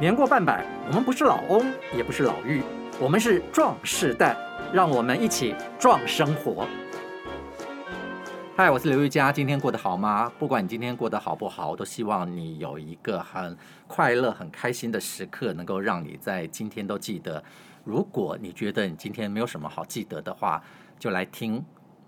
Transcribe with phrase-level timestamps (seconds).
[0.00, 2.62] 年过半百，我们不是老翁，也不是老妪，
[2.98, 4.34] 我们是壮士代，
[4.72, 6.66] 让我们一起壮生活。
[8.56, 10.32] 嗨，我是刘玉佳，今天过得好吗？
[10.38, 13.54] 不管你今天过得好不好，我都希望你有一个很
[13.86, 17.44] 快乐、很开心的时刻，能够让你在今天都记得。
[17.84, 20.62] 如果你觉得你今天没有什么好记得的话，
[20.98, 21.62] 就来听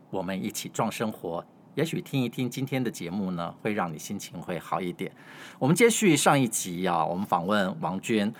[0.08, 1.44] 我们一起壮生活。
[1.74, 5.10] 也许听一听今天的节目呢，会让你心情会好一点。
[5.58, 8.32] 我们接续上一集啊，我们访问王娟。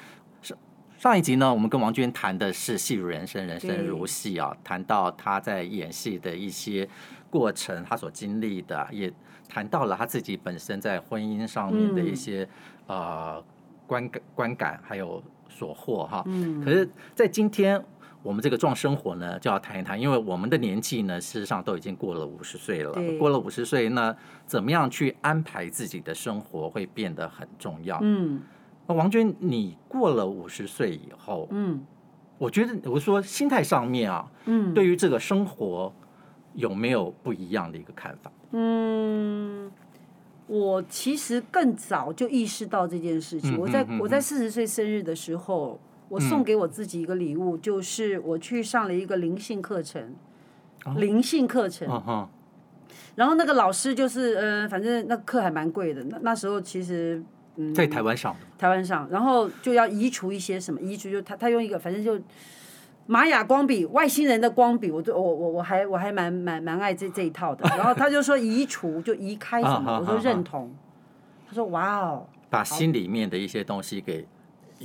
[0.42, 0.58] 上
[0.98, 6.86] 上一集呢，我们跟王娟谈的是戏如人生，人生如戏啊，谈到她在演戏的一些
[7.30, 9.10] 过程，她所经历的，也
[9.48, 12.46] 谈到了她自己本身在婚姻上面的一些、
[12.88, 13.44] 嗯、呃
[13.86, 16.22] 观感、观感还有所获哈。
[16.26, 16.62] 嗯。
[16.62, 17.82] 可是，在今天。
[18.22, 22.92] 我们这个壮生活呢，就要谈一谈，因为我们的年纪呢，事实上都已经过了五十岁了。
[23.18, 24.14] 过了五十岁，那
[24.46, 27.98] 怎么样去安排自己的生活会变得很重要。
[28.00, 28.40] 嗯，
[28.86, 31.84] 那王娟，你过了五十岁以后，嗯，
[32.38, 35.92] 我觉得我说心态上面啊，嗯，对于这个生活
[36.54, 38.30] 有没有不一样的一个看法？
[38.52, 39.68] 嗯，
[40.46, 43.58] 我其实更早就意识到这件事情。
[43.58, 45.80] 我在我在四十岁生日的时候。
[46.12, 50.14] 我送给我自己一个礼物，就是我去上了一个灵性课程，
[50.96, 51.88] 灵性课程。
[53.14, 56.04] 然后那个老师就是，呃，反正那课还蛮贵的。
[56.04, 57.22] 那那时候其实，
[57.56, 62.20] 嗯，在台湾上，台湾上，然后就要移除一些什么，移除就他他用一个，反正就
[63.06, 67.66] 玛雅光笔，外星人的光笔，我就我我我还我还蛮蛮蛮爱这这一套的。
[67.74, 70.70] 然后他就说移除就移开什么， 我说认同。
[71.48, 74.26] 他说哇哦，把心里面的一些东西给。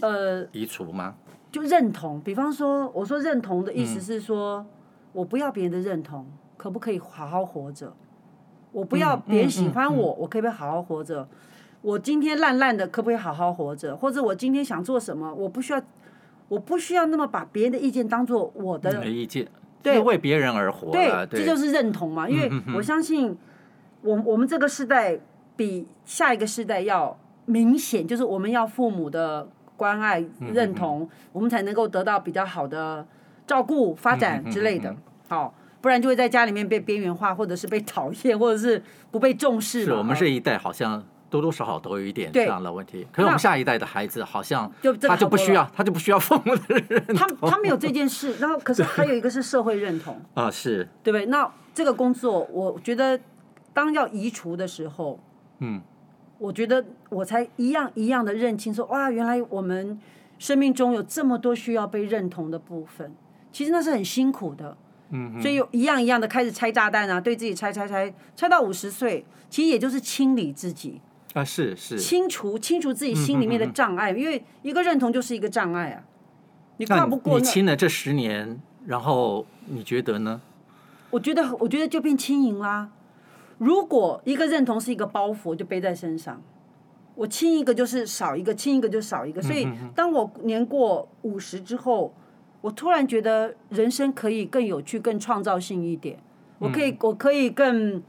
[0.02, 1.16] 呃，移除吗？
[1.50, 4.66] 就认同，比方说，我说认同的意思是说，嗯、
[5.14, 7.94] 我不要别人的认同，可不可以好好活着？
[8.74, 11.28] 我不要别人喜欢我，嗯嗯嗯、我可不可以好好活着？
[11.82, 13.96] 我今天烂烂的，可不可以好好活着？
[13.96, 15.82] 或者我今天想做什么，我不需要，
[16.50, 19.48] 我不需要那么把别人的意见当做我的意见，
[19.82, 22.30] 对，为别人而活，对，对这就是认同嘛。
[22.30, 23.36] 因为我相信
[24.02, 25.18] 我，我我们这个时代
[25.56, 29.48] 比下一个世代要明显，就是我们要父母的。
[29.78, 30.22] 关爱、
[30.52, 33.06] 认同，我们才能够得到比较好的
[33.46, 34.94] 照顾、发展之类的。
[35.30, 39.86] 好、哦，不然就会在家里面被边缘化，或者是被讨厌，或者是不被重视。
[39.86, 43.06] 是我们这一代好像多多少少都有一点这样的问题。
[43.12, 44.72] 可是我们下一代的孩子好像
[45.02, 47.16] 他就不需要，他就不需要父母的认同。
[47.16, 51.26] 他他没有这件事，然后可是还有一个是社会认同 啊，是对不对？
[51.28, 53.20] 那这个工作，我觉得
[53.74, 55.20] 当要移除的时候，
[55.60, 55.82] 嗯。
[56.40, 60.00] 我觉得我才一样一样的认清说，哇，原来我们
[60.38, 63.12] 生命中有这么多需要被认同的部分，
[63.52, 64.78] 其实那是很辛苦的。
[65.10, 71.00] 嗯哼，所以有一样一样的开始拆炸弹啊，对自己拆拆拆，拆到五十岁，其实也就是清理自己
[71.34, 76.04] 啊，是是，清除清除自己心里面的障碍，嗯、哼哼因为一个认同就是一个障碍啊，
[76.76, 77.40] 你跨不过。
[77.40, 80.42] 你清了这十年，然后你觉得呢？
[81.10, 82.90] 我觉得，我觉得就变轻盈啦。
[83.58, 86.42] 如果一个认同是一个包袱，就背在身上，
[87.16, 89.42] 我亲一个就是少一个，亲一个就少一个。
[89.42, 92.14] 所以，当我年过五十之后，
[92.62, 96.20] 我突然觉得人生可以更有趣、更创造性一点。
[96.60, 98.02] 我可以，我可以更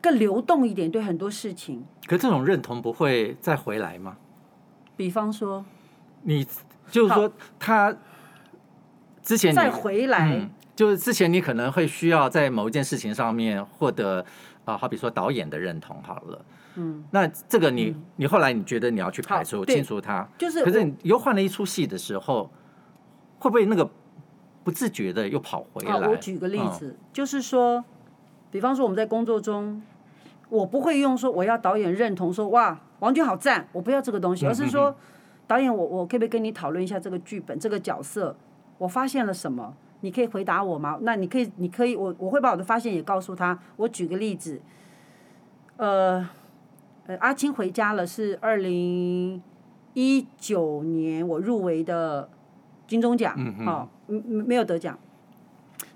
[0.00, 1.84] 更流动一点，对很多事情。
[2.06, 4.16] 可这种认同不会再回来吗？
[4.96, 5.64] 比方说，
[6.22, 6.46] 你
[6.90, 7.94] 就是说他
[9.22, 14.24] 之前再回来，嗯，就是之前你可能会需要在某一件事情上面获得。
[14.66, 16.44] 啊，好比说导演的认同好了，
[16.74, 22.50] 嗯，那这个你、嗯、你后来你觉得你要去排除清除它，就是，可是你又换了一出戏的时候，
[23.38, 23.88] 会不会那个
[24.64, 26.08] 不自觉的又跑回来？
[26.08, 27.84] 我举个例子，嗯、就是说，
[28.50, 29.80] 比方说我们在工作中，
[30.48, 34.96] 我不会用说我要导演认同说哇王军好赞，我不要这个东西，而是说、
[35.46, 38.36] 导演我我可不可以跟你讨论一下这个剧本这个角色，
[38.78, 39.76] 我发现了什么？
[40.00, 40.98] 你可以回答我吗？
[41.02, 43.58] 那你可以，你可以，我我会把我的发现也告诉他。
[43.76, 44.60] 我举个例子，
[45.78, 46.28] 呃，
[47.06, 49.42] 呃，阿青回家了是二零
[49.94, 52.28] 一九年我入围的
[52.86, 54.98] 金钟奖，嗯嗯，哦，没有得奖，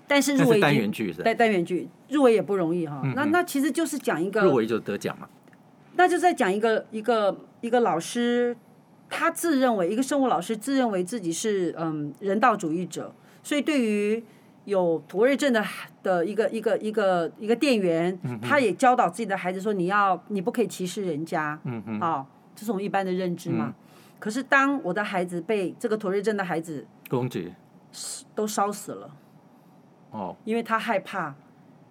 [0.07, 3.01] 但是入围单元剧是单单元剧入围也不容易哈。
[3.03, 5.29] 嗯、那那其实就是讲一个入围就得奖嘛，
[5.95, 8.57] 那就在讲一个一个一个老师，
[9.09, 13.13] 他自认为一个生物老师自认为自己是嗯人道主义者。
[13.43, 14.23] 所以，对于
[14.65, 15.63] 有妥瑞症的
[16.03, 21.59] 的一个一个一个一个店员，他也教导自己的孩子说：“你要，你不可以歧视人家。
[21.63, 23.65] 嗯哼”啊、哦，这是我们一般的认知嘛。
[23.67, 23.73] 嗯、
[24.19, 27.51] 可是，当我的孩子被这个妥瑞症的孩子攻击，
[28.35, 29.09] 都烧死了。
[30.11, 30.35] 哦。
[30.45, 31.33] 因为他害怕，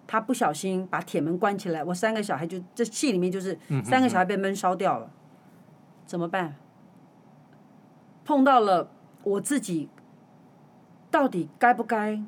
[0.07, 6.55] 他不小心把铁门关起来，我三个小孩就这戏里面就是三个小孩被闷烧掉了，嗯、哼哼怎么办？
[8.23, 8.89] 碰到了
[9.23, 9.89] 我自己，
[11.11, 12.19] 到底该不该？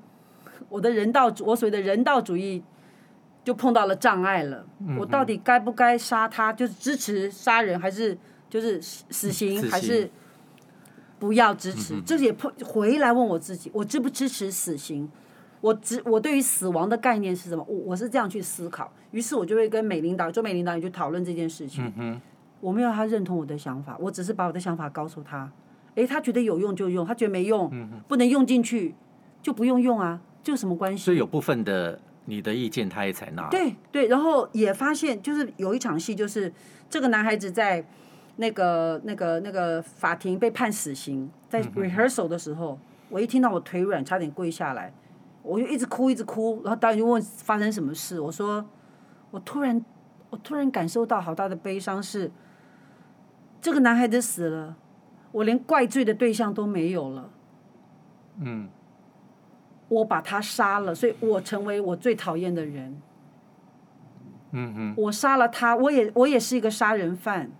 [0.69, 2.61] 我的人道主，我所谓的人道主义，
[3.43, 4.65] 就碰到了障碍了。
[4.79, 6.51] 嗯、我到底该不该杀他？
[6.51, 8.17] 就是支持杀人，还是
[8.49, 10.09] 就是死刑，死刑还是
[11.17, 11.99] 不要支持？
[12.01, 15.09] 这、嗯、也碰回来问我自己，我支不支持死刑？
[15.61, 17.65] 我只我对于死亡的概念是什么？
[17.69, 18.91] 我我是这样去思考。
[19.11, 21.91] 于是我就会跟美领导，中美领导也去讨论这件事情。
[21.97, 22.19] 嗯
[22.59, 25.51] 我没有他认同我的想法，我只是把我的想法告诉他。
[25.95, 28.95] 诶，他觉得有用就用，他觉得没用，嗯、不能用进去，
[29.41, 31.03] 就不用用啊，这有什么关系？
[31.03, 33.47] 所以有部分的你的意见他也采纳。
[33.49, 36.51] 对对，然后也发现，就是有一场戏，就是
[36.89, 37.85] 这个男孩子在
[38.37, 42.79] 那个那个那个法庭被判死刑，在 rehearsal 的时候，嗯、
[43.09, 44.91] 我一听到我腿软，差点跪下来，
[45.43, 48.65] 我就一直哭一直哭，然后导演就问发生什么事，我说
[49.29, 49.83] 我突然
[50.31, 52.31] 我突然感受到好大的悲伤是。
[53.61, 54.75] 这个男孩子死了，
[55.33, 57.29] 我连怪罪的对象都没有了。
[58.39, 58.69] 嗯，
[59.89, 63.01] 我把他杀了，所以我成为我最讨厌的人。
[64.51, 67.51] 嗯哼，我杀了他，我也我也是一个杀人犯，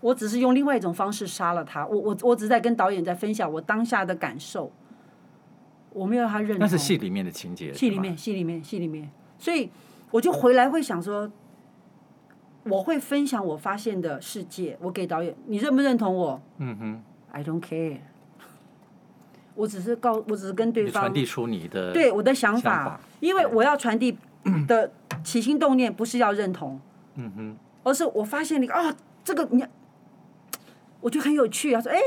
[0.00, 1.86] 我只是用另外一种方式杀了他。
[1.86, 4.72] 我我我只在跟导演在分享我当下的感受，
[5.92, 6.58] 我没有让他认同。
[6.58, 7.72] 那是戏里面的情节。
[7.74, 9.70] 戏里面，戏里面，戏里面，所以
[10.10, 11.30] 我就回来会想说。
[12.64, 16.40] 我会分享我发现的世界，我给导演，你认不认同我？
[16.58, 17.98] 嗯哼，I don't care。
[19.54, 24.16] 我只是告，我只是跟对方传递出你的对我的想法，因为我要传递
[24.66, 24.90] 的
[25.24, 26.80] 起心动念不是要认同，
[27.16, 28.94] 嗯哼，而是我发现你啊，
[29.24, 29.64] 这个你，
[31.00, 31.98] 我觉得很有趣啊，说哎，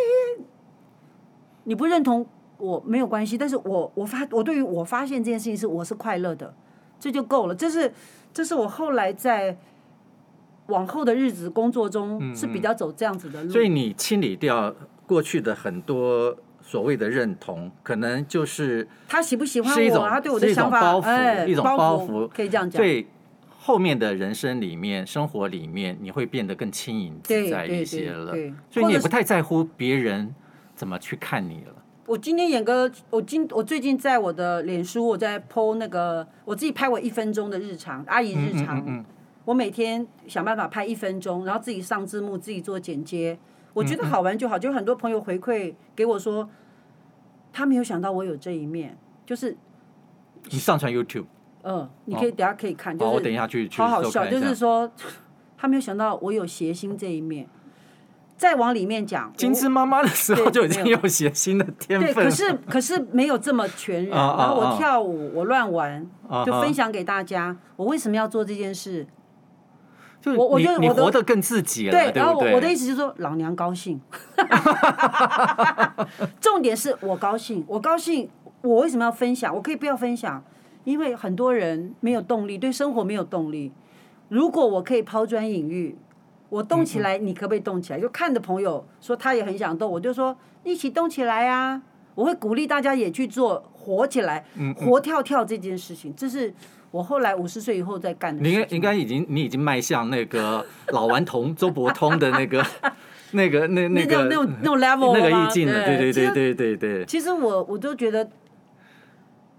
[1.66, 2.26] 你不认同
[2.58, 6.52] 我没有关系，但是我我发我对于我发现这件事情是我是快乐的，
[7.00, 7.94] 这就够了，这是
[8.34, 9.58] 这是我后来在。
[10.68, 13.50] 往后的日子，工作中是比较走这样子的路。
[13.50, 14.74] 嗯，所以你清理掉
[15.06, 22.78] 过去的很多所谓的认同，可能就是他喜不喜欢我，他对我的想法，包袱，一种包袱，可以这样讲。
[22.82, 23.06] 所以
[23.60, 28.34] 后面的人生里面，生活里面，你会变得更轻盈自在一些了。
[28.72, 30.34] 所以你也不太在乎别人
[30.76, 31.74] 怎么去看你了。
[32.08, 38.80] 我今天演个，我今我最近在我的脸书，我在 po 那个我自己拍我一分钟的日常，阿姨日常。
[38.80, 39.06] 嗯嗯嗯
[39.46, 43.38] 我每天想办法拍一分钟，然后自己上字幕，自己做剪接。
[43.74, 46.50] 我觉得好玩就好，就很多朋友回馈给我说，
[47.54, 49.56] 他没有想到我有这一面，就是
[50.50, 51.26] 你上传 YouTube，
[51.64, 54.92] 嗯，你可以等下可以看，就是我等一下去好好笑，就是说
[55.58, 57.48] 他没有想到我有谐星这一面。
[58.38, 64.18] 再往里面讲，金枝妈妈的时候就已经有谐星的天分，对，可是可是没有这么全 然。
[64.18, 66.06] 然后我跳舞，我乱玩，
[66.46, 67.56] 就分享给大家。
[67.78, 69.08] 我为什么要做这件事？
[70.34, 74.00] 我我觉得你活得更自己了，对，然后我我的意思就是说，老娘高兴。
[76.42, 78.30] 重点是我高兴，我高兴，
[78.62, 79.54] 我为什么要分享？
[79.54, 80.44] 我可以不要分享，
[80.84, 83.72] 因为很多人没有动力，对生活没有动力。
[84.30, 85.98] 如果我可以抛砖引玉，
[86.50, 88.00] 我动起来，你可不可以动起来？
[88.00, 91.82] 就看的朋友说他也很想动，我就说一起动起来啊！
[92.16, 94.46] 我会鼓励大家也去做，活起来，
[94.78, 96.54] 活跳跳这件事情，这是。
[96.96, 98.42] 我后来五十岁以后再干的。
[98.42, 102.66] 你应该应该已经你已经迈向那个老顽童周伯通的那个
[103.32, 107.06] 那个那那个那种那种 level 那个意境了，对对对对对对。
[107.06, 108.30] 其实我我都觉得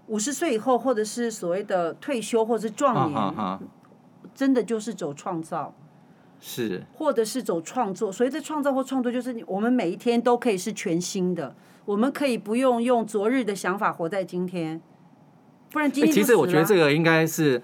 [0.07, 3.59] 五十岁以后，或者是所谓的退休，或者是壮年，
[4.33, 5.75] 真的就是走创造，
[6.39, 8.11] 是，或者是走创作。
[8.11, 14.81] 所谓的创造或创作，就是我们每一天都可以是全新的，我们可以不用用昨日的想法活在今天。
[15.71, 17.61] 不然今天、欸、其实我觉得这个应该是，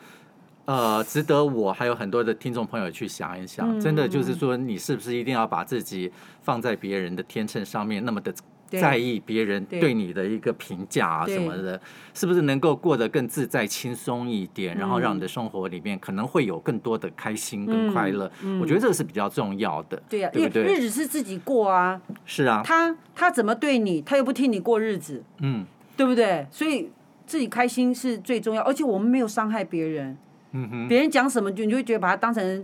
[0.66, 3.78] 呃，值得我还有很多的听众朋友去想一想。
[3.78, 8.34] 嗯、真的就是说，你是不是一定要把自己放在别人的天秤上面，那么的
[8.68, 11.80] 在意别人对你的一个评价啊什么的？
[12.14, 18.26] 是不是能够过得更自在、轻松一点，然后让你的生活里面可能会有更多的开心跟快乐？
[18.42, 20.02] 嗯嗯、我觉得这个是比较重要的。
[20.10, 20.64] 对呀、啊，对不对？
[20.64, 22.02] 日子是自己过啊。
[22.26, 22.62] 是啊。
[22.66, 25.24] 他他怎么对你，他又不替你过日子。
[25.40, 26.48] 嗯，对不对？
[26.52, 26.90] 所以。
[27.34, 30.16] 自己开心是最重要，而且我们没有伤害别人。
[30.52, 32.64] 嗯哼，别人讲什么，就你就会觉得把它当成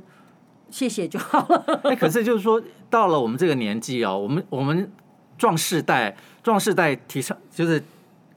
[0.70, 1.82] 谢谢就好了。
[1.86, 4.92] 哎，可是就是说，到了我们这个年纪哦，我们我们
[5.40, 7.84] 壮世代，壮世代提倡就是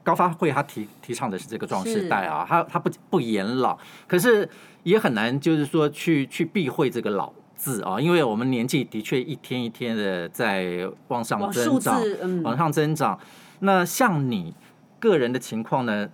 [0.01, 4.49] 高发会他提提倡的是这个壮世代啊，他他不不言老，可是
[4.81, 13.19] 也很难就是说去去避讳这个老字啊，因为我们年纪的确一天一天的在往上增长，嗯、往上增长。
[13.59, 14.55] 那像你。
[15.03, 16.09] 个人的情况呢？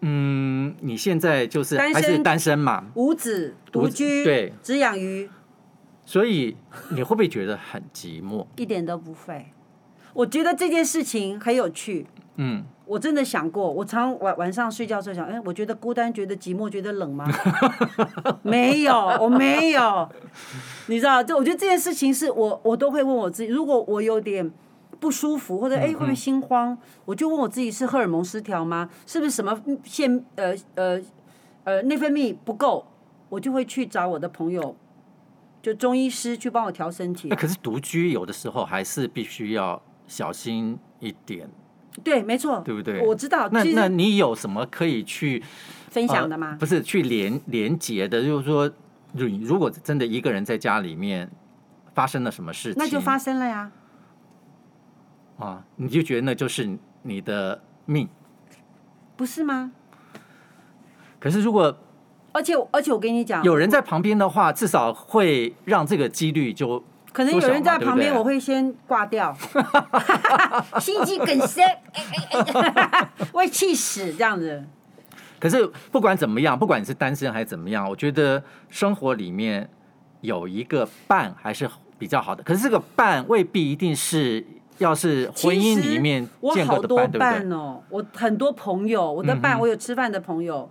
[0.00, 2.86] 嗯，你现在就是还是单身嘛？
[2.94, 5.28] 无子独居，对，只养鱼。
[6.04, 6.56] 所以
[6.88, 8.46] 你会不会觉得很寂寞？
[8.56, 9.46] 一点都不会。
[10.14, 12.06] 我觉得这件事情很有趣。
[12.36, 17.30] 嗯，我真的想过，我常晚晚上睡觉的时候想，哎，我觉得孤单，觉得寂寞，觉得冷吗？
[18.42, 20.08] 没有，我没有。
[20.86, 24.50] 你知道，就我觉得这件事情是我，我都会问我自己，如果我有点
[25.02, 28.88] 不舒服，或者哎会不会心慌，我就问我自己是荷尔蒙失调吗？
[29.04, 31.02] 是不是什么腺呃呃
[31.64, 32.86] 呃内分泌不够？
[33.28, 34.76] 我就会去找我的朋友，
[35.60, 37.28] 就中医师去帮我调身体。
[37.30, 41.50] 可是独居有的时候还是必须要小心一点。
[42.04, 43.04] 对，没错，对不对？
[43.04, 43.48] 我知道。
[43.50, 45.42] 那那你有什么可以去
[45.90, 46.50] 分享的吗？
[46.52, 48.70] 呃、不是去连连接的，就是说，
[49.14, 51.28] 如如果真的一个人在家里面
[51.92, 53.72] 发生了什么事情，那就发生了呀。
[55.38, 58.08] 啊，你就觉得那就是你的命，
[59.16, 59.72] 不是吗？
[61.18, 61.76] 可是如果，
[62.32, 66.82] 而且而且我跟你讲，有人在旁边的话，至少会让这个几率就。
[67.12, 69.36] 可能有人在旁边，我会先挂掉，
[70.80, 71.62] 心肌梗塞，
[73.34, 74.64] 我 会气死这样子。
[75.38, 79.68] 可是不管怎么样，不管你是单身还是怎么样，我觉得生活里面
[80.22, 82.42] 有一个伴还是比较好的。
[82.42, 84.42] 可是这个伴未必一定是
[84.82, 86.94] 要是婚姻里面见过的伴，对不对？
[86.94, 90.68] 我好多伴哦，我很多朋友，我的伴，我有吃饭的朋友。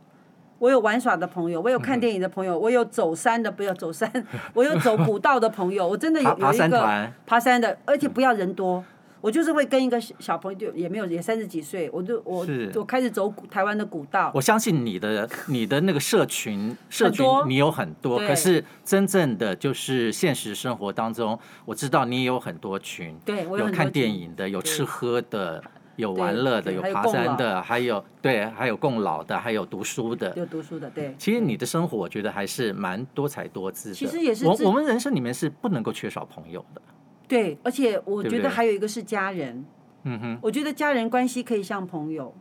[0.59, 4.07] 我有玩耍的朋友，我有看电影的朋友，我有走山的，不要走山，
[4.53, 8.83] 我有走古道的朋友，我真的有有一个爬山团，爬山的，而且不要人多，
[9.21, 14.31] 我就是会跟一个小朋友，也没有也三十几岁，我就我我开始走台湾的古道。
[14.33, 25.63] 我相信你的你的那个社群 社群你有很多，可是真正的就是现实生活当中，我知道你也有很多群，对，我有看电影的，有吃喝的。
[25.97, 31.13] 有玩乐的，有爬山的，还有对，还有共老的，还有读书的，有读书的，对。
[31.19, 33.95] 其实你的生活，我觉得还是蛮多彩多姿的。
[33.95, 36.81] 其实也是，我我们人生里面是不能够缺少朋友的。
[37.31, 39.65] 对，而且我觉得还有一个是家人。
[40.03, 40.39] 嗯哼。
[40.41, 42.33] 我觉得家人关系可以像朋友。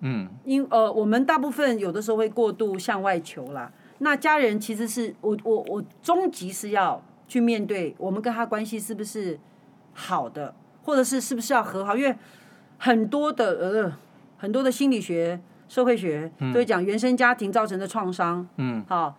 [0.00, 0.28] 嗯。
[0.44, 3.70] 因呃，我们大部分有的时候会过度向外求啦。
[3.98, 9.38] 那家人其实是我我我终极是要去面对我们跟他关系是不是
[9.92, 12.16] 好的，或者是是不是要和好，因为。
[12.80, 13.92] 很多的呃，
[14.36, 18.48] 很多的心理学、社会学都会讲原生家庭造成的创伤。
[18.56, 19.18] 嗯，好，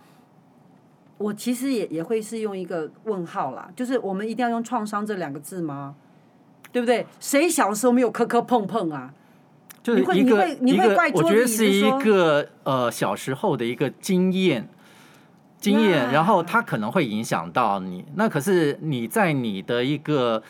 [1.20, 5.94] 我其实也也会是用一个问号啦，就是我们一定要用创伤这两个字吗？
[6.72, 7.06] 对不对？
[7.20, 9.14] 谁小时候没有磕磕碰碰啊？
[9.84, 10.24] 就是一个一
[10.76, 14.68] 个，我觉得是一个呃小时候的一个经验，
[15.60, 18.04] 经验，然后它可能会影响到你。
[18.16, 20.42] 那可是你在你的一个。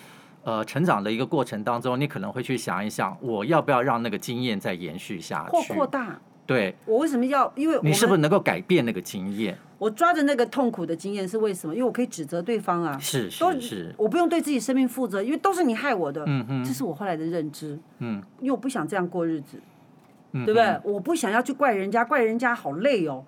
[0.41, 5.51] 呃，成长的一个过程当中，你可能会去想一想，我要不要让那个经验再延续下去？
[5.51, 6.17] 或扩大？
[6.49, 6.75] 对。
[6.85, 7.51] 我为什么要？
[7.55, 9.55] 因为你是不是能够改变那个经验？
[9.77, 11.75] 我抓着那个痛苦的经验是为什么？
[11.75, 12.97] 因为我可以指责对方啊。
[12.97, 13.95] 是是是。
[13.97, 16.23] 我不用对自己生命负责，因为都是你害我的。
[16.25, 16.65] 嗯嗯。
[16.65, 17.77] 这是我后来的认知。
[17.99, 18.21] 嗯。
[18.39, 19.59] 因为我不想这样过日子。
[20.31, 20.79] 对不对？
[20.83, 23.23] 我不想要去怪人家，怪人家好累哦。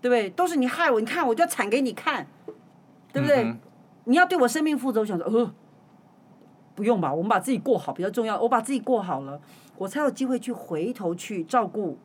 [0.00, 0.30] 对不对？
[0.30, 2.26] 都是你害我，你看我就要惨给你看，
[3.12, 3.54] 对不对？
[4.04, 5.54] 你要对我生命负责，我想说，呃。
[6.74, 8.40] 不用吧，我们把自己过好比较重要。
[8.40, 9.38] 我把自己过好了，
[9.76, 11.98] 我才有机会去回头去照顾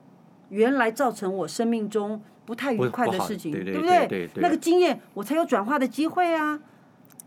[0.56, 4.30] 原来造成我生命中不太愉快的事情，对不对？
[4.36, 6.60] 那个经验，我才有转化的机会啊。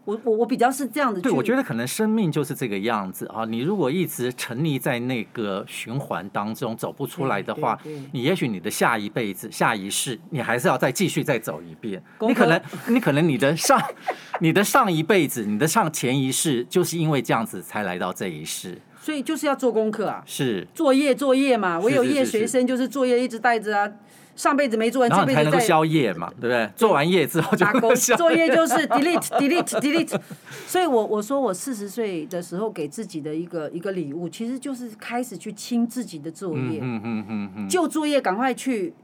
[0.09, 1.21] 我我我比较是这样子。
[1.21, 3.45] 对，我觉得可能生命就是这个样子啊。
[3.45, 7.79] 你如果一直沉溺在那个循环当中走不出来的话，
[8.13, 12.03] 你也许你的下一辈子、下一世，你还是要再继续再走一遍。
[12.21, 13.79] 你可能，你可能你的上。
[14.41, 23.93] 你的上一辈子，你的上前一世，就是因为这样子才来到这一世，所以就是要做功课啊，是作业作业嘛，我有业学生，就是作业一直带着啊，
[24.39, 26.71] 上辈子没做完，这辈子才能够消业嘛， 对不对？
[26.77, 30.19] 做完业之后就打勾， 作业就是 delete delete delete，
[30.67, 38.95] 所以我我说我四十岁的时候给自己的一个一个礼物，其实就是开始去清自己的作业，嗯嗯嗯嗯，旧作业赶快去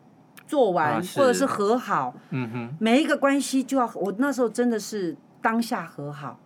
[0.46, 5.16] 做完，或者是和好，嗯哼，每一个关系就要，我那时候真的是。
[5.44, 6.40] 当下和好，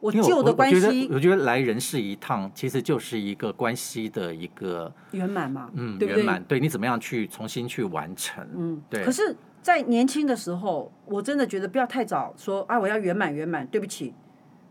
[0.00, 9.04] 我旧的关系，我觉得来人世一趟，其实就是一个关系的一个圆满嘛，嗯，圆满，对你怎么样去重新去完成，嗯，对。
[9.04, 13.66] 可是，在年轻的时候，我真的觉得不要太早说啊，我要圆满圆满。
[13.66, 14.14] 对不起，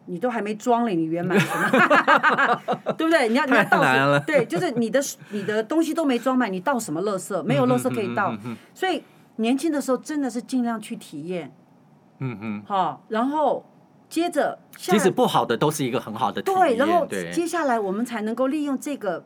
[0.05, 2.61] 你都还没装嘞，你圆满什么？
[2.97, 3.27] 对不对？
[3.27, 4.19] 你要你要倒什么？
[4.21, 4.99] 对，就是你的
[5.31, 7.43] 你的东西都没装满，你倒什么垃圾？
[7.43, 8.33] 没有垃圾可以倒，
[8.73, 9.03] 所以
[9.35, 11.53] 年轻的时候真的是尽量去体验。
[12.19, 13.63] 嗯嗯，好，然后
[14.09, 16.59] 接着，即使不好的都是一个很好的体验。
[16.59, 19.25] 对，然后接下来我们才能够利用这个、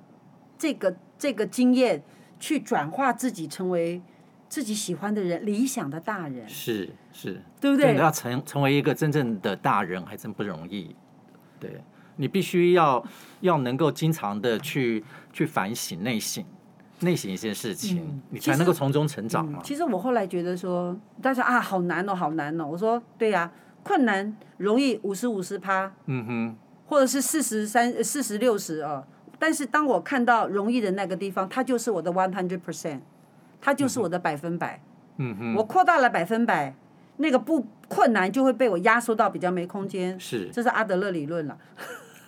[0.58, 2.04] 这个、这个经验
[2.40, 4.02] 去转化自己，成为
[4.50, 6.48] 自己喜欢的人，理想的大人。
[6.48, 7.96] 是是，对不对？
[7.96, 10.96] 要成成为一个真正的大人还真不容易。
[11.60, 11.84] 对，
[12.16, 13.04] 你必须要
[13.42, 16.44] 要能够经常的去去反省内省。
[17.04, 19.64] 内省一些事情，嗯、你才能够从中成长嘛、嗯。
[19.64, 22.68] 其实我后来觉得说，大家啊，好难哦，好难哦。
[22.68, 23.52] 我说对呀、啊，
[23.84, 26.56] 困难容易五十五十趴，嗯哼，
[26.88, 29.04] 或者是四十三四十六十哦。
[29.38, 33.00] 但是当我看到容易的那个地方，它就是我的 one hundred percent，
[33.60, 34.82] 它就是我的百分百。
[35.18, 36.74] 嗯哼，我扩大了百分百，
[37.18, 40.20] 那个不困难就会被我压缩到比较没空间。
[40.20, 41.58] 是，这是阿德勒理论了。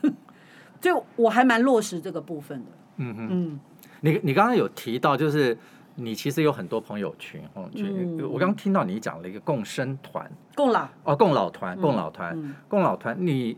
[0.82, 2.72] 就我还蛮落实这个部分的。
[2.98, 3.28] 嗯哼。
[3.32, 3.60] 嗯
[4.02, 5.58] 你你刚刚有提到，就是
[5.96, 8.20] 你其实有很多朋友群，哦，群。
[8.24, 13.16] 我刚刚听到你讲了一个共生团，共老哦，共老团，共老团，共老团。
[13.20, 13.58] 你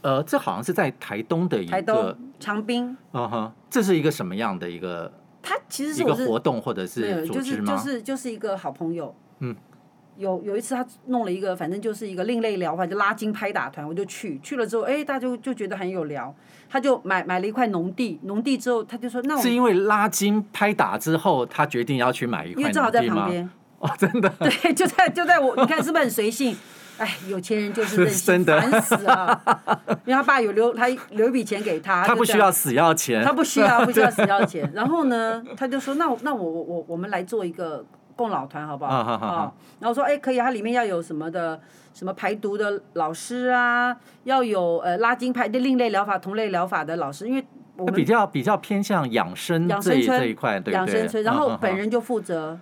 [0.00, 2.96] 呃，这好像是在台东的一个长滨。
[3.12, 5.12] 嗯哼，这是一个什么样的一个？
[5.42, 7.76] 它其实是一个活动或者是组织吗？
[7.76, 9.14] 就是就是就是一个好朋友。
[9.40, 9.56] 嗯。
[10.16, 16.34] 有有一次他弄了一个，反正就是一个另类疗法，就拉筋拍打团，我就去去了之后，哎，大家就就觉得很有聊，
[16.68, 22.60] 他就买买了一块农地，农地之后他就说，那我是因为拉筋拍打之后，他决定要去买一块？
[22.60, 26.56] 因为正好在旁边哦，真的 对，就在就在我，你看是不是很随性？
[26.98, 29.40] 哎，有钱人就是任性，烦死啊！
[30.04, 34.70] 因为他爸有留他留一笔钱给他，他不需要死要钱，他不需要不需要死要钱。
[34.74, 37.84] 然后呢，他就说，那那我我我我们来做一个。
[38.16, 38.92] 共老团好不好？
[38.92, 41.60] 啊，然后说哎，可以，它里面要有什么的，
[41.94, 47.44] 什么排毒的老师啊，要有呃拉筋排的另类疗法、同类疗法的老师，因为
[47.76, 50.74] 我们比较比较偏向养生这一这一块，对对。
[50.74, 52.58] 养生村，然后本人就负责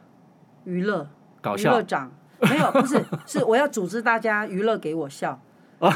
[0.64, 1.06] 娱乐，
[1.40, 5.38] 搞笑娱乐长没有，不是，是我要组织大家娱乐给我笑。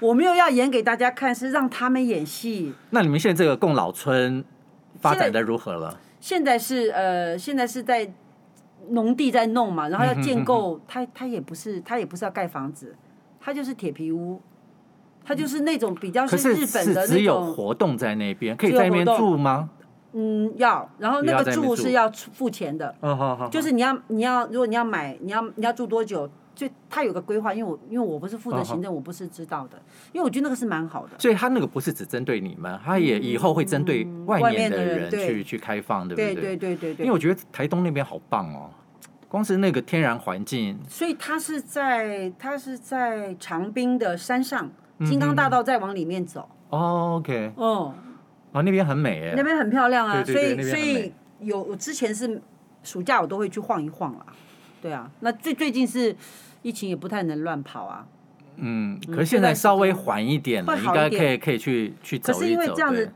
[0.00, 2.74] 我没有要演给大家看，是让他们演戏。
[2.90, 4.44] 那你们现在这个共老村
[5.00, 5.96] 发展的如何了？
[6.26, 8.10] 现在是呃，现在是在
[8.88, 12.96] 农地在弄嘛，然后要建构，它它也不是，它也不是要盖房子，
[13.38, 14.40] 它就是铁皮屋，
[15.24, 17.16] 它就是那种比较是日本的那种。
[17.16, 19.70] 只有活动在那边，可以在那边住吗？
[20.14, 22.92] 嗯，要，然后那个住是要付钱的，
[23.48, 26.28] 就是你要你要，如果你要买，你要你要住多久？
[26.56, 29.76] 就他有个规划，因为我因为我不是负责行政，我不是知道的。
[30.10, 31.12] 因为我觉得那个是蛮好的。
[31.18, 36.34] 所以他那个不是只针对你们，他也以后会针对外面的人去去开放，对不对？
[36.34, 37.04] 对对对对。
[37.04, 38.70] 因为我觉得台东那边好棒哦，
[39.28, 40.78] 光是那个天然环境。
[40.88, 44.70] 所以他是在他是在长滨的山上，
[45.04, 46.48] 金刚大道再往里面走。
[46.70, 47.52] 哦，OK。
[47.56, 47.94] 哦，
[48.52, 50.24] 哦，那边很美哎，那边很漂亮啊。
[50.24, 52.40] 所以所以有我之前是
[52.82, 54.26] 暑假我都会去晃一晃啊。
[54.86, 56.14] 对啊，那最最近是。
[56.62, 58.04] 疫情也不太能乱跑啊。
[58.56, 62.40] 嗯，可是现在稍微缓一点了，应该可以可以去去走一走。
[62.40, 63.08] 可是因为这样子，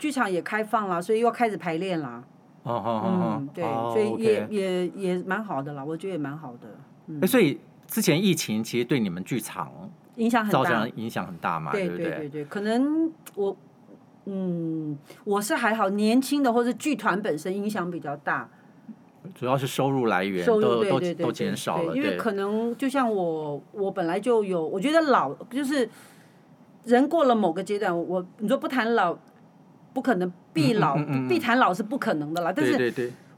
[0.00, 2.24] 剧场也开放了，所以又要开始排练了。
[2.64, 3.36] 哦哦哦。
[3.38, 6.76] 嗯，对，所以也也也蛮好的啦，我觉得也蛮好的。
[7.06, 7.24] 嗯。
[7.24, 9.70] 所以之前疫情其实对你们剧场
[10.16, 11.70] 影响很大，造成影响很大嘛？
[11.70, 13.56] 对对对对，可能我
[14.24, 18.48] 嗯，我是还好，年轻的或者剧团本身影响比较大。
[19.34, 25.88] 主要是收入来源都都都减少了，因为可能就像我，我本来就有，我觉得老就是
[26.84, 29.16] 人过了某个阶段，我你说不谈老，
[29.92, 30.96] 不可能必老，
[31.28, 32.52] 必谈老是不可能的啦。
[32.54, 32.92] 但是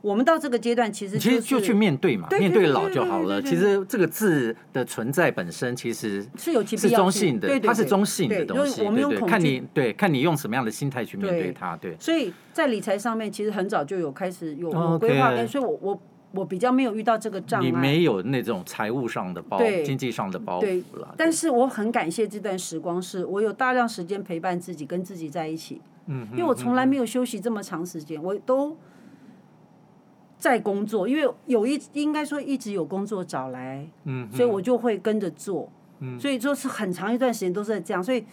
[0.04, 3.40] 我们到这个阶段，其实其实就去面对嘛，面对老就好了。
[3.40, 8.82] 其实这个字的存在本身其实是有其必要性的，它是中性的东西。
[8.84, 11.74] 对对，看你对看你用什么样的心态去面对它。
[11.78, 17.66] 对，所以在理财上面，其实很早就有开始有规划，所以我我我比较没有遇到这个障碍。
[17.66, 21.14] 你没有那种财务上的包，经济上的包袱了。
[21.16, 25.80] 但是我很感谢这段时光，是我有大量时间陪伴自己，跟自己在一起。
[26.08, 28.76] 嗯，因为我从来没有休息这么长时间，我都。
[30.44, 38.26] 在工作，因为有一应该说一直有工作找来，嗯，所以我就会跟着做，嗯，所以就是很长一段时间都是这样，所以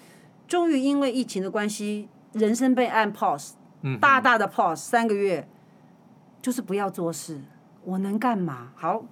[0.46, 3.52] 终于因为疫情的关系，人生被按 pause，
[3.84, 5.48] 嗯，大大的 pause 三个月，
[6.42, 7.40] 就是不要做事，
[7.86, 8.74] 我能干嘛？
[8.76, 9.06] 好，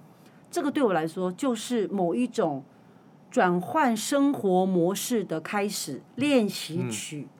[0.50, 2.62] 这个对我来说就是某一种
[3.30, 7.22] 转换生活模式的开始练习曲。
[7.22, 7.39] 嗯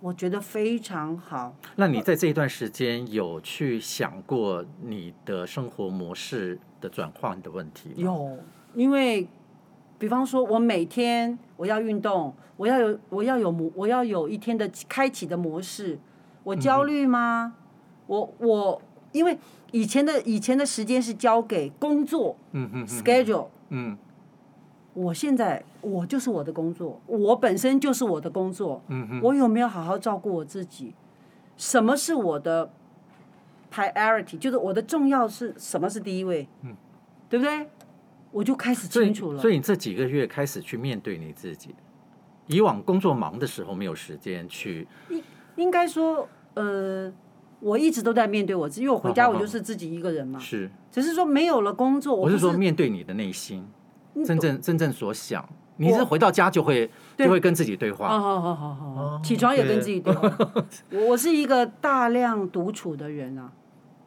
[0.00, 1.54] 我觉得非常好。
[1.76, 7.94] 那你在这一段时间有去想过你的生活模式的转换的问题吗？
[7.96, 8.38] 有，
[8.74, 9.28] 因为
[9.98, 15.98] 比方说，我每天我要运动，我要有我要有模，我要有一天的开启的模式。
[16.42, 17.52] 我焦虑吗？
[17.54, 17.62] 嗯、
[18.06, 18.82] 我我
[19.12, 19.38] 因为
[19.72, 23.98] 以前的以前的时间是交给工作，嗯哼，schedule，嗯。
[24.94, 28.82] 我现在我就是我的工作，我本身就是我的工作。
[28.88, 29.20] 嗯哼。
[29.22, 30.94] 我有没有好好照顾我自己？
[31.56, 32.70] 什么是我的
[33.72, 34.38] priority？
[34.38, 36.48] 就是我的重要是什么是第一位？
[36.62, 36.74] 嗯，
[37.28, 37.68] 对不对？
[38.32, 39.40] 我就开始清楚了。
[39.40, 41.74] 所以，所以你这几个月开始去面对你自己，
[42.46, 44.88] 以往工作忙的时候没有时间去。
[45.08, 45.22] 应
[45.56, 47.12] 应该说，呃，
[47.60, 50.38] 我一直都在面对我自己，因为我回家我就是自己一个人嘛。
[50.38, 50.70] 是。
[50.90, 53.66] 只是说没有了工作，我是说面对你的内心，
[54.24, 55.48] 真正真正所想。
[55.76, 58.08] 你是回到家就会就会跟自己对话。
[58.08, 60.30] 好好好好好，起床也跟自己对话。
[60.92, 63.50] 我我是一个大量独处的人啊。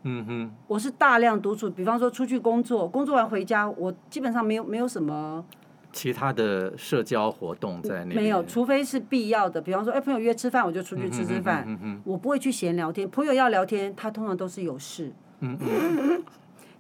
[0.04, 0.52] 嗯哼。
[0.68, 5.44] 我是大量独处，比方说出去工作，工作完回家，我基本上没有没有什么。
[5.92, 9.60] 其他的社交活动在那边没有，除非是必要的。
[9.62, 11.64] 比方说，哎，朋友约吃饭，我就出去吃吃饭。
[11.68, 13.10] 嗯哼、我不会去闲聊天。
[13.10, 15.12] 朋友要聊天，他通常都是有事。
[15.40, 16.24] 嗯嗯。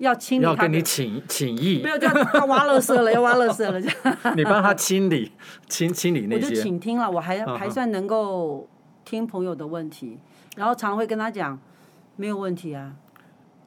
[0.03, 0.45] 要清理。
[0.45, 1.81] 要跟你请请益。
[1.81, 3.79] 没有，就他挖垃圾了，要挖垃圾了，
[4.37, 5.31] 你帮他清理
[5.67, 6.45] 清清理那些。
[6.45, 8.67] 我就请听了，我还还算能够
[9.03, 10.19] 听朋友的问题，
[10.55, 11.59] 然后常会跟他讲，
[12.15, 12.95] 没有问题啊。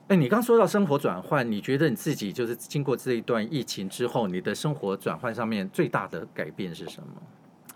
[0.08, 7.08] 哎，你刚说到生活转换，你觉得你自己就是经过这一段疫情之后，你的生活转换上面最大的改变是什么？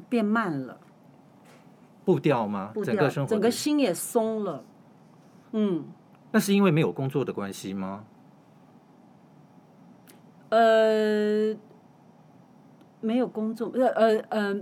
[0.09, 0.79] 变慢了，
[2.05, 2.71] 步调吗？
[2.73, 4.63] 步调，整个生活，整个心也松了。
[5.51, 5.85] 嗯，
[6.31, 8.05] 那是因为没有工作的关系吗？
[10.51, 11.57] 呃，
[13.01, 14.61] 没有工作，呃呃呃。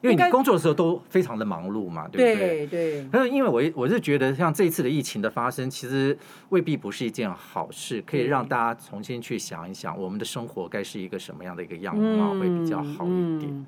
[0.00, 2.66] 因为你工作的时候都非常的忙碌嘛，对不对？
[2.66, 3.08] 对。
[3.10, 6.14] 但是因为我我是觉得，像这一次的疫情的发生，其实
[6.50, 13.66] 未必不是一件好事，可以让大家重新去想一想，我们的生活该是一个什么样的一个样貌会比较好一点。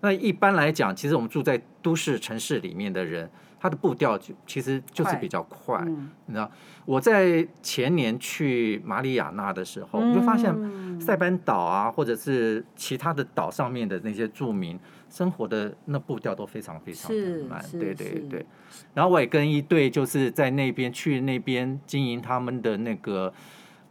[0.00, 5.84] 那一般来讲，其实我们住在都市城市里面的人，他的步调就其实就是比较快。
[6.26, 6.50] 你知道，
[6.84, 10.54] 我在前年去马里亚纳的时候，你就发现
[11.00, 14.78] 塞班岛啊，或者是其他的岛上面的那些住民。
[15.10, 18.44] 生活的那步调都非常非常的慢，对对对。
[18.92, 23.32] 然后我也跟一对就是在那边去那边经营他们的那个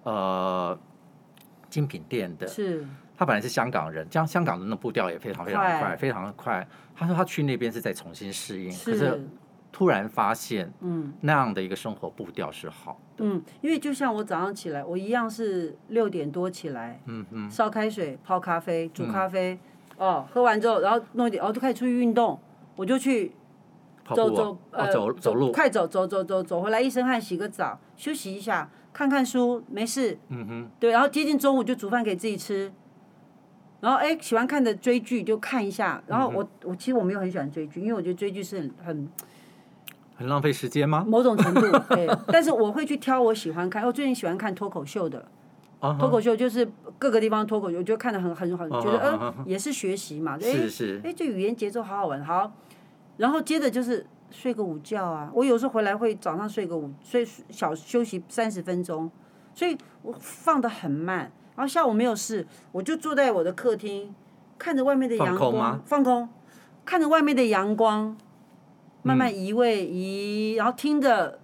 [0.04, 0.78] 呃
[1.72, 2.86] 精品店的，是。
[3.18, 6.68] 他本来是香港人，将香港人的那步调也非常非常快，非常的快。
[6.96, 9.28] 他说他去那边是在重新适应，可是
[9.78, 13.24] 突然发现，嗯，那样的一个生活步调是好的。
[13.24, 19.60] 嗯，因为就像我早上起来，我一样是六点多起来，嗯嗯，烧开水，泡咖啡，煮咖啡。
[20.00, 22.40] 哦，喝完之后，然后弄一点，哦，就开始出去运动，
[22.76, 23.34] 我就去
[24.16, 30.18] 走走，呃，走走路，快走走走走走回来，一身汗，洗个澡，休息一下，看看书，没事。
[30.30, 30.70] 嗯哼。
[30.80, 32.74] 对，然后接近中午就煮饭给自己吃，
[33.82, 39.10] 然后哎，喜欢看的追剧就看一下，然后我我其实我没有很喜欢追剧，因为我觉得追剧是很很
[40.18, 41.06] 很浪费时间吗？
[41.08, 41.62] 某种程度，
[41.96, 45.24] 对，但是我会去挑我喜欢看，我最近喜欢看脱口秀的。
[45.80, 50.52] 脱口秀就是各个地方脱口秀，我觉得看得很很很，觉得嗯也是学习嘛，哎
[51.04, 52.52] 哎这语言节奏好好玩，好，
[53.18, 59.10] 然后接着就是睡个午觉啊，我有时候回来会早上睡个午睡小休息三十分钟，
[59.54, 64.16] 所以我放的很慢，然后下午没有事，我就坐在我的客厅，
[64.58, 66.28] 看着外面的阳光，放空，
[66.84, 68.18] 看着外面的阳光，
[69.08, 71.40] 慢慢移位移，然后听着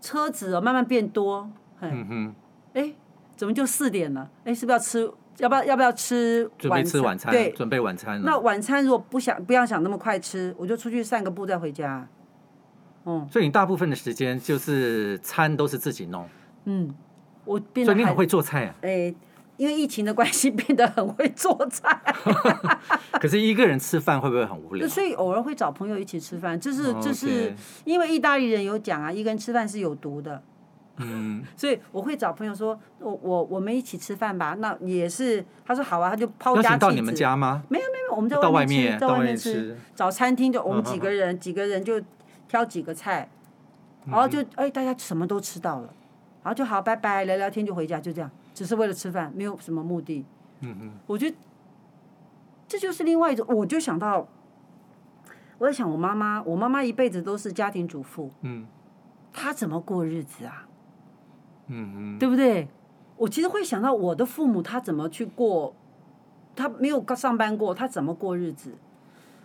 [0.00, 2.34] 车子哦慢慢变多，嗯哼，
[2.74, 2.92] 哎。
[3.34, 4.30] 怎么就四点了？
[4.44, 5.12] 哎，是不是要吃？
[5.38, 6.58] 要不要要不要吃晚餐？
[6.58, 7.32] 准备吃晚餐。
[7.32, 8.22] 对，准备晚餐。
[8.22, 12.06] 那晚餐如果不想不要想那么快吃，我就出去散个步再回家。
[13.04, 13.26] 嗯。
[13.28, 16.28] 所以你大部分的时间就是餐都是自己弄。
[16.66, 16.94] 嗯，
[17.44, 17.92] 我变得。
[17.92, 18.74] 所以你很会做菜啊。
[18.82, 19.12] 哎，
[19.62, 21.96] 因为疫情的关系，变得很会做菜。
[23.22, 24.88] 可是一个人吃饭会不会很无聊？
[24.88, 30.42] 所以偶尔会找朋友一起吃饭，这是这是因为意大利人有讲啊，一个人吃饭是有毒的。
[30.96, 34.56] 嗯， 所以我会找朋友说，我我我们一起吃饭吧。
[34.58, 36.78] 那也是，他说好啊，他就抛家弃子。
[36.80, 37.62] 到你们家吗？
[37.68, 39.78] 没有没有，我们在外面吃，在外面吃。
[39.94, 42.02] 找餐厅就我们几个人，几个人就
[42.48, 43.28] 挑几个菜，
[44.06, 45.94] 然后就哎大家什么都吃到了，
[46.42, 50.24] 然后就好拜拜，聊聊天就回家，就这样，只是为了吃饭，没有什么目的。
[50.60, 51.36] 嗯嗯，我觉得
[52.68, 54.28] 这就是另外一种，我就想到，
[55.58, 58.66] 我在想我妈妈，我妈妈一辈子都是家庭主妇，嗯，
[59.32, 60.66] 她怎么过日子啊？
[61.68, 62.68] 嗯嗯，对不对？
[63.16, 65.74] 我其实会想到我的父母他怎么去过，
[66.56, 68.74] 他没有上班过，他怎么过日子？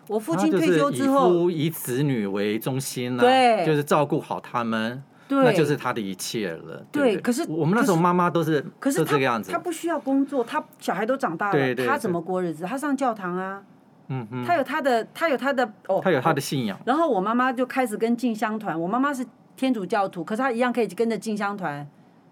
[0.07, 6.85] 我父亲退休之后，以子女为中心了，对，就是照顾好他们，对，那就是他的一切了。
[6.91, 12.63] 对，可是我们那时候妈妈都是，可是这个样子，他不需要工作，他小孩都长大了，他怎么过日子？
[12.65, 13.61] 他上教堂啊，
[14.07, 16.79] 嗯嗯，他有他的，他有他的哦，他有他的信仰。
[16.85, 21.87] 然后我妈妈就开始跟进香团，我妈妈是天主教徒，可是她一样可以跟着进香团。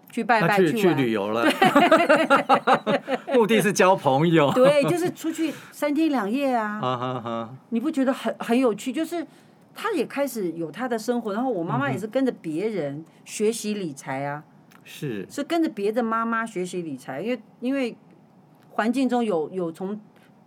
[0.08, 1.44] 去拜拜去去旅游了，
[3.34, 4.50] 目的是交朋友。
[4.52, 7.50] 对，就是出去三天两夜啊。
[7.70, 8.92] 你不觉得很很有趣？
[8.92, 9.26] 就是
[9.76, 14.42] 他也开始有他的生活，然后我妈妈也是跟着别人学习理财啊。
[14.82, 15.26] 是。
[15.30, 17.96] 是跟着别的妈妈学习理财，因为因为
[18.70, 20.00] 环境中有有从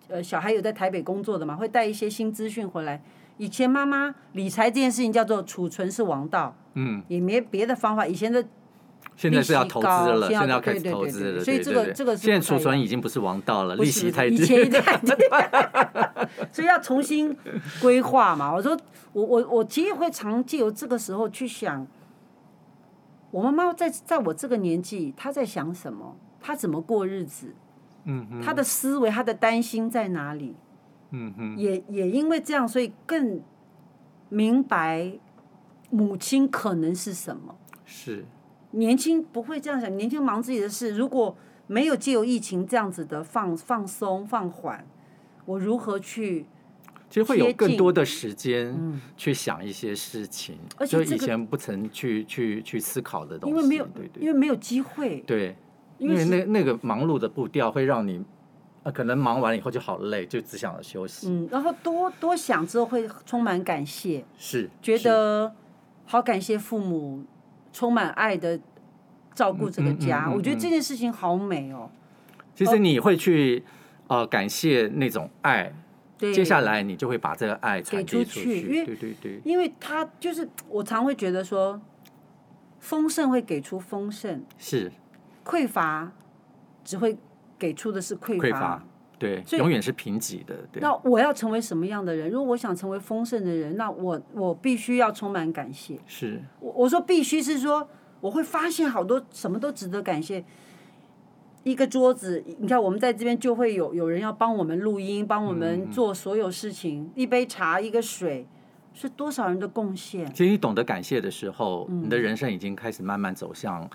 [0.08, 3.02] 呃小孩有在台北工作的嘛，会带一些新资讯回来。
[3.38, 8.06] 以前妈妈理财这件事情叫做储存是王道，嗯，也没别的方法。
[8.06, 8.46] 以前的
[9.20, 14.36] 现在是要投资了，现在要开始投资了，所以这个这个现在储存已经不是王道了，利息太低。
[14.38, 15.12] 以前太低，
[16.54, 17.36] 所以要重新
[17.82, 18.56] 规划嘛。
[18.56, 18.80] 我说
[19.12, 21.86] 我我我其实会常借由这个时候去想，
[23.32, 26.16] 我妈妈在在我这个年纪，她在想什么？
[26.40, 27.54] 她怎么过日子？
[28.06, 30.56] 嗯嗯，她的思维，她的担心在哪里？
[31.12, 33.42] 嗯哼，也也因为这样，所以更
[34.30, 35.12] 明白
[35.90, 37.54] 母亲可能是什么。
[37.84, 38.24] 是
[38.72, 40.96] 年轻不会这样想，年轻忙自己的事。
[40.96, 41.36] 如果
[41.68, 44.86] 没有借由疫情这样子的放放松放缓，
[45.46, 46.46] 我如何去？
[47.10, 53.56] 其实会有更多的时间去想一些事情，而且以前不曾去去去思考的东西。
[53.56, 55.20] 因为没有，对对，因为没有机会。
[55.22, 55.56] 对，
[55.98, 58.24] 因为那那个忙碌的步调会让你。
[58.82, 61.28] 啊，可能忙完以后就好累，就只想着休息。
[61.28, 65.54] 嗯，然后多多想之后会充满感谢，是觉得
[66.06, 67.26] 好感谢父母
[67.72, 68.60] 充满爱的
[69.34, 70.26] 照顾这个家。
[70.26, 71.90] 嗯嗯嗯嗯、我觉得这件事情好美哦。
[72.56, 73.64] 其实你会去
[74.08, 75.74] 呃感谢那种爱，
[76.18, 78.44] 对，接下来你就会把这个爱传递出去。
[78.44, 81.80] 出去因为对对对，因为他就是我常会觉得说，
[82.80, 84.92] 丰盛会给出丰盛，是
[85.44, 86.12] 匮乏
[86.84, 87.18] 只会。
[87.60, 88.84] 给出的是匮乏，匮乏，
[89.20, 90.56] 对，永远是贫瘠的。
[90.72, 90.82] 对。
[90.82, 92.30] 那我要成为什么样的人？
[92.30, 96.00] 如果我想成为丰盛的人，那我我必须要充满感谢。
[96.08, 97.88] 是，我我说必须是说，
[98.22, 100.44] 我会发现好多什么都值得感谢。
[101.64, 107.04] 一个桌子，你看我们在这边就会有有人要帮我们录音，帮我们做所有事情。
[107.04, 108.48] 嗯、一杯茶，一个水，
[108.94, 110.26] 是多少人的贡献？
[110.34, 113.88] 其实你懂得感谢的时候，嗯、你的人生已经开始慢慢走向。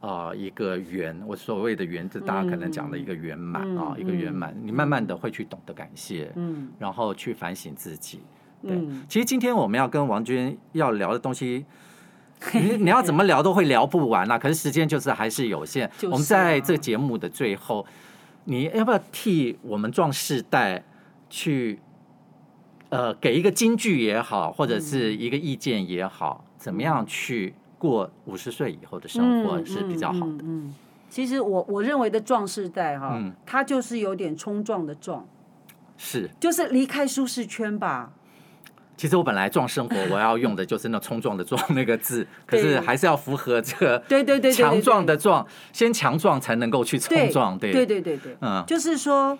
[0.00, 4.56] 啊、呃，一个圆，我所谓的圆，这大家可能讲的一个圆满啊，一个圆满。
[4.62, 8.20] 你慢慢的会去懂得感谢，嗯，然后去反省自己。
[8.62, 11.66] 对，嗯、其实今天我们要跟王娟要聊的东西，
[12.54, 14.38] 你你要怎么聊都会聊不完啊。
[14.38, 15.90] 可是时间就是还是有限。
[15.98, 17.84] 就是啊、我们在这个节目的最后，
[18.44, 20.84] 你要不要替我们壮世代
[21.28, 21.80] 去，
[22.90, 27.54] 呃，给一个金句也好，或者是一个意见也好，嗯、怎么样去？
[27.78, 30.42] 过五十岁以后的生活是比较好的。
[30.42, 30.74] 嗯，嗯，
[31.08, 35.26] 其实我我认为的壮世代哈，嗯，他就是有点冲撞的壮，
[35.96, 38.12] 是，就是离开舒适圈吧。
[38.96, 47.70] 其实我本来壮生活 我要用的就是那冲撞的壮那个字，可是还是要符合这个对对对强壮的壮，先强壮才能够去冲撞，对。
[47.70, 49.38] 对对对对，嗯，就是说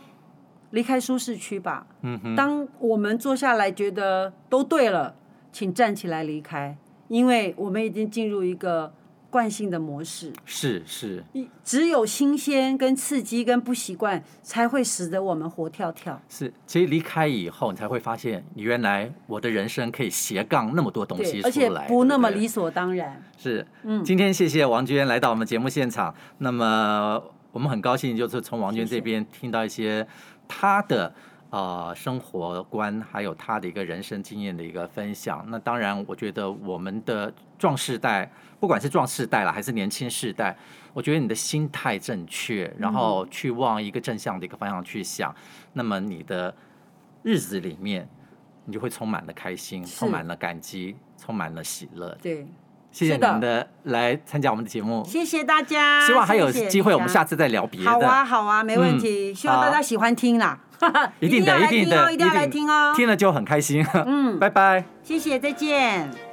[0.70, 1.84] 离开舒适区吧。
[2.02, 5.16] 嗯哼，当我们坐下来觉得都对了，
[5.50, 6.76] 请站起来离开。
[7.08, 8.92] 因为我们已经进入一个
[9.30, 11.22] 惯性的模式，是是，
[11.62, 16.18] 只有新鲜跟刺激跟不习惯，才会使得我们活跳跳。
[16.28, 23.22] 是，其实离开以后，你才会发现，你原来我的人生可以斜杠那么多东西出来，而且不那么理所当然。
[23.36, 26.14] 是，嗯，今天谢谢王娟来到我们节目现场。
[26.38, 30.06] 那么我们很高兴，就是从王娟这边听到一些
[30.46, 31.14] 她的。
[31.50, 35.44] 呃，生活观还有他的一个人生经验的一个分享。
[35.48, 38.30] 那当然，我觉得我们的壮世代，
[38.60, 40.56] 不管是壮世代了还是年轻世代，
[40.92, 45.36] 我觉得你的心态正确，然后去往一个正向的一个方向去想，嗯、
[45.72, 46.54] 那么你的
[47.22, 48.08] 日子里面，
[48.66, 52.16] 你就会充满了开心，充满了感激，充满了喜乐。
[52.20, 52.46] 对。
[52.90, 56.00] 谢谢您的来参加我们的节目，谢谢大家。
[56.06, 57.90] 希望还有机会，我们下次再聊别的。
[57.90, 59.32] 好啊，好啊，没问题。
[59.34, 60.58] 希望大家喜欢听啦，
[61.20, 63.84] 一定的，一定的，一定要来听哦，听了就很开心。
[64.06, 64.84] 嗯， 拜拜。
[65.02, 66.27] 谢谢，再见。